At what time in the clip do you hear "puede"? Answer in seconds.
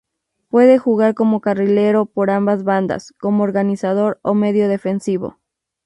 0.49-0.79